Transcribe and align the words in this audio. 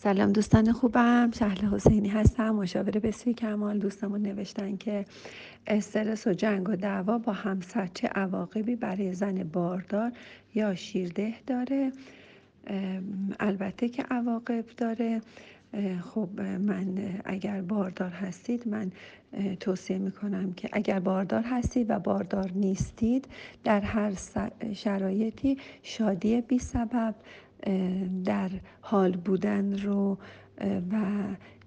سلام 0.00 0.32
دوستان 0.32 0.72
خوبم. 0.72 1.30
شهل 1.30 1.66
حسینی 1.66 2.08
هستم 2.08 2.50
مشاور 2.50 2.90
بسیار 2.90 3.36
کمال. 3.36 3.78
دوستمون 3.78 4.22
نوشتن 4.22 4.76
که 4.76 5.04
استرس 5.66 6.26
و 6.26 6.32
جنگ 6.32 6.68
و 6.68 6.76
دعوا 6.76 7.18
با 7.18 7.32
همسر 7.32 7.86
چه 7.86 8.08
عواقبی 8.08 8.76
برای 8.76 9.14
زن 9.14 9.42
باردار 9.42 10.12
یا 10.54 10.74
شیرده 10.74 11.34
داره. 11.46 11.92
البته 13.40 13.88
که 13.88 14.02
عواقب 14.02 14.64
داره. 14.76 15.20
خب 16.02 16.28
من 16.40 16.98
اگر 17.24 17.62
باردار 17.62 18.10
هستید 18.10 18.68
من 18.68 18.92
توصیه 19.60 19.98
می‌کنم 19.98 20.52
که 20.52 20.68
اگر 20.72 21.00
باردار 21.00 21.42
هستید 21.42 21.90
و 21.90 21.98
باردار 21.98 22.50
نیستید 22.54 23.28
در 23.64 23.80
هر 23.80 24.12
شرایطی 24.72 25.58
شادی 25.82 26.40
بی 26.40 26.58
سبب 26.58 27.14
در 28.24 28.50
حال 28.80 29.12
بودن 29.16 29.78
رو 29.78 30.18
و 30.92 30.96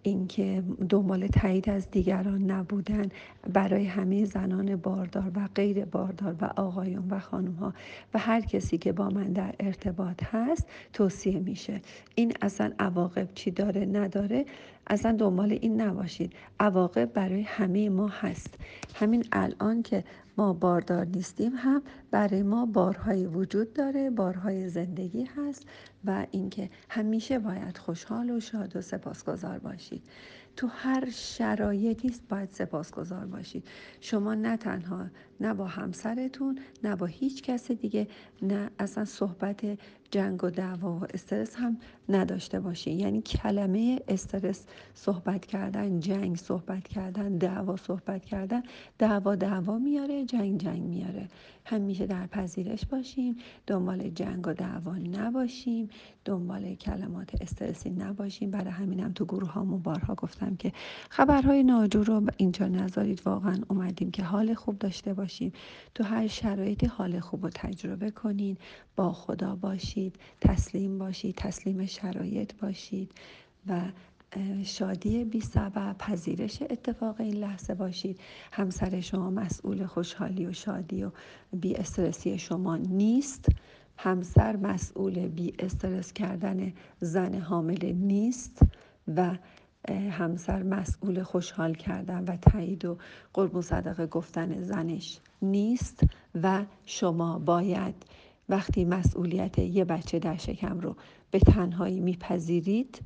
اینکه 0.03 0.63
دنبال 0.89 1.27
تایید 1.27 1.69
از 1.69 1.91
دیگران 1.91 2.51
نبودن 2.51 3.09
برای 3.53 3.85
همه 3.85 4.25
زنان 4.25 4.75
باردار 4.75 5.31
و 5.35 5.47
غیر 5.55 5.85
باردار 5.85 6.35
و 6.41 6.45
آقایان 6.55 7.07
و 7.09 7.19
خانم 7.19 7.53
ها 7.53 7.73
و 8.13 8.19
هر 8.19 8.41
کسی 8.41 8.77
که 8.77 8.91
با 8.91 9.09
من 9.09 9.33
در 9.33 9.55
ارتباط 9.59 10.23
هست 10.23 10.69
توصیه 10.93 11.39
میشه. 11.39 11.81
این 12.15 12.33
اصلا 12.41 12.71
عواقب 12.79 13.29
چی 13.35 13.51
داره 13.51 13.85
نداره؟ 13.85 14.45
اصلا 14.87 15.11
دنبال 15.11 15.51
این 15.51 15.81
نباشید. 15.81 16.33
عواقب 16.59 17.13
برای 17.13 17.41
همه 17.41 17.89
ما 17.89 18.07
هست. 18.07 18.57
همین 18.95 19.25
الان 19.31 19.81
که 19.83 20.03
ما 20.37 20.53
باردار 20.53 21.05
نیستیم 21.05 21.51
هم 21.55 21.81
برای 22.11 22.43
ما 22.43 22.65
بارهای 22.65 23.25
وجود 23.25 23.73
داره 23.73 24.09
بارهای 24.09 24.69
زندگی 24.69 25.23
هست 25.23 25.65
و 26.05 26.25
اینکه 26.31 26.69
همیشه 26.89 27.39
باید 27.39 27.77
خوشحال 27.77 28.29
و 28.29 28.39
شاد 28.39 28.75
و 28.75 28.81
سپاسگزار 28.81 29.59
باشید. 29.91 30.09
تو 30.55 30.67
هر 30.67 31.09
شرایطی 31.09 32.11
باید 32.29 32.49
سپاسگزار 32.49 33.25
باشید. 33.25 33.67
شما 34.01 34.33
نه 34.35 34.57
تنها 34.57 35.07
نه 35.39 35.53
با 35.53 35.65
همسرتون 35.67 36.59
نه 36.83 36.95
با 36.95 37.05
هیچ 37.05 37.43
کس 37.43 37.71
دیگه 37.71 38.07
نه 38.41 38.69
اصلا 38.79 39.05
صحبت 39.05 39.65
جنگ 40.11 40.43
و 40.43 40.49
دعوا 40.49 40.93
و 40.93 41.03
استرس 41.13 41.55
هم 41.55 41.77
نداشته 42.09 42.59
باشین. 42.59 42.99
یعنی 42.99 43.21
کلمه 43.21 43.99
استرس 44.07 44.65
صحبت 44.93 45.45
کردن 45.45 45.99
جنگ 45.99 46.35
صحبت 46.35 46.87
کردن 46.87 47.37
دعوا 47.37 47.75
صحبت 47.75 48.25
کردن 48.25 48.63
دعوا 48.99 49.35
دعوا 49.35 49.77
میاره 49.77 50.25
جنگ 50.25 50.61
جنگ 50.61 50.81
میاره. 50.81 51.27
همیشه 51.65 52.07
در 52.07 52.27
پذیرش 52.27 52.85
باشیم 52.85 53.35
دنبال 53.67 54.09
جنگ 54.09 54.47
و 54.47 54.53
دعوا 54.53 54.95
نباشیم 54.97 55.89
دنبال 56.25 56.75
کلمات 56.75 57.41
استرسی 57.41 57.89
نباشیم 57.89 58.51
برای 58.51 58.71
همینم 58.71 59.11
تو 59.11 59.25
گروه 59.25 59.51
ها 59.51 59.63
بارها 59.63 60.15
گفتم 60.15 60.55
که 60.55 60.71
خبرهای 61.09 61.63
ناجور 61.63 62.05
رو 62.05 62.23
اینجا 62.37 62.67
نذارید. 62.67 63.21
واقعا 63.25 63.55
اومدیم 63.67 64.11
که 64.11 64.23
حال 64.23 64.53
خوب 64.53 64.79
داشته 64.79 65.13
باشیم. 65.13 65.51
تو 65.95 66.03
هر 66.03 66.27
شرایطی 66.27 66.85
حال 66.85 67.19
خوب 67.19 67.43
رو 67.43 67.49
تجربه 67.55 68.11
کنین 68.11 68.57
با 68.95 69.13
خدا 69.13 69.55
باشید 70.09 70.19
تسلیم 70.41 70.97
باشید 70.97 71.35
تسلیم 71.35 71.85
شرایط 71.85 72.53
باشید 72.61 73.11
و 73.67 73.81
شادی 74.63 75.23
بی 75.23 75.41
سبب 75.41 75.95
پذیرش 75.99 76.61
اتفاق 76.61 77.21
این 77.21 77.35
لحظه 77.35 77.73
باشید. 77.73 78.19
همسر 78.51 79.01
شما 79.01 79.29
مسئول 79.29 79.85
خوشحالی 79.85 80.45
و 80.45 80.53
شادی 80.53 81.03
و 81.03 81.11
بی 81.53 81.75
استرسی 81.75 82.37
شما 82.37 82.77
نیست. 82.77 83.45
همسر 83.97 84.55
مسئول 84.55 85.27
بی 85.27 85.53
استرس 85.59 86.13
کردن 86.13 86.73
زن 86.99 87.35
حامل 87.35 87.91
نیست 87.91 88.59
و 89.07 89.37
همسر 89.89 90.63
مسئول 90.63 91.23
خوشحال 91.23 91.73
کردن 91.73 92.23
و 92.23 92.37
تایید 92.37 92.85
و 92.85 92.97
قرب 93.33 93.55
و 93.55 93.61
صدقه 93.61 94.07
گفتن 94.07 94.61
زنش 94.61 95.19
نیست 95.41 96.03
و 96.35 96.65
شما 96.85 97.39
باید 97.39 97.95
وقتی 98.51 98.85
مسئولیت 98.85 99.59
یه 99.59 99.85
بچه 99.85 100.19
در 100.19 100.37
شکم 100.37 100.79
رو 100.79 100.95
به 101.31 101.39
تنهایی 101.39 101.99
میپذیرید 101.99 103.01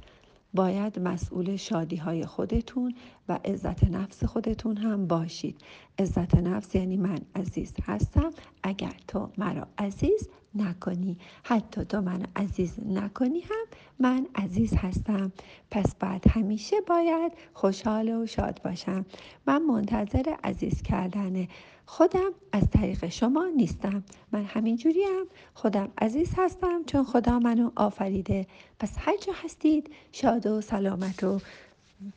باید 0.54 1.00
مسئول 1.00 1.56
شادی 1.56 1.96
های 1.96 2.26
خودتون 2.26 2.96
و 3.30 3.40
عزت 3.46 3.84
نفس 3.84 4.24
خودتون 4.24 4.78
هم 4.78 5.08
باشید. 5.08 5.62
عزت 6.00 6.36
نفس 6.36 6.76
یعنی 6.76 6.98
من 6.98 7.20
عزیز 7.36 7.74
هستم. 7.84 8.32
اگر 8.64 8.94
تو 9.08 9.30
مرا 9.38 9.68
عزیز 9.78 10.30
نکنی. 10.56 11.18
حتی 11.44 11.86
تو 11.86 12.02
منو 12.02 12.26
عزیز 12.36 12.74
نکنی 12.86 13.40
هم 13.42 13.66
من 14.00 14.28
عزیز 14.36 14.74
هستم. 14.78 15.32
پس 15.72 15.96
بعد 15.96 16.28
همیشه 16.28 16.76
باید 16.88 17.32
خوشحال 17.54 18.10
و 18.10 18.26
شاد 18.26 18.62
باشم. 18.64 19.06
من 19.48 19.62
منتظر 19.62 20.36
عزیز 20.44 20.82
کردن 20.82 21.48
خودم 21.86 22.32
از 22.52 22.70
طریق 22.70 23.10
شما 23.10 23.50
نیستم. 23.58 24.04
من 24.32 24.44
همینجوری 24.44 25.04
هم 25.04 25.26
خودم 25.54 25.92
عزیز 25.98 26.34
هستم 26.38 26.84
چون 26.84 27.04
خدا 27.04 27.40
منو 27.40 27.72
آفریده. 27.76 28.48
پس 28.80 28.96
هر 28.98 29.18
جا 29.18 29.34
هستید 29.44 29.90
شاد 30.12 30.48
و 30.48 30.62
سلامت 30.62 31.24
و 31.24 31.40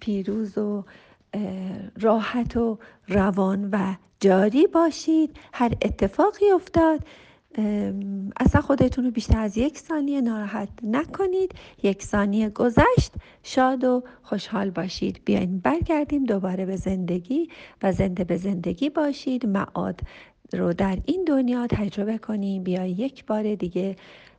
پیروز 0.00 0.58
و 0.58 0.84
راحت 2.00 2.56
و 2.56 2.78
روان 3.08 3.68
و 3.72 3.94
جاری 4.20 4.66
باشید. 4.66 5.36
هر 5.52 5.72
اتفاقی 5.82 6.50
افتاد 6.50 7.00
اصلا 8.36 8.60
خودتون 8.60 9.04
رو 9.04 9.10
بیشتر 9.10 9.40
از 9.40 9.58
یک 9.58 9.78
ثانیه 9.78 10.20
ناراحت 10.20 10.68
نکنید. 10.82 11.52
یک 11.82 12.02
ثانیه 12.02 12.50
گذشت. 12.50 13.12
شاد 13.42 13.84
و 13.84 14.02
خوشحال 14.22 14.70
باشید. 14.70 15.20
بیاین 15.24 15.58
برگردیم 15.58 16.24
دوباره 16.24 16.66
به 16.66 16.76
زندگی 16.76 17.48
و 17.82 17.92
زنده 17.92 18.24
به 18.24 18.36
زندگی 18.36 18.90
باشید. 18.90 19.46
معاد 19.46 20.00
رو 20.52 20.72
در 20.72 20.98
این 21.04 21.24
دنیا 21.24 21.66
تجربه 21.66 22.18
کنیم. 22.18 22.62
بیای 22.62 22.90
یک 22.90 23.24
بار 23.26 23.54
دیگه 23.54 23.96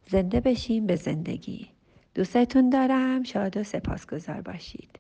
زنده 0.07 0.39
بشیم 0.39 0.85
به 0.85 0.95
زندگی. 0.95 1.67
دوستتون 2.15 2.69
دارم. 2.69 3.23
شاد 3.23 3.57
و 3.57 3.63
سپاسگزار 3.63 4.41
باشید. 4.41 4.99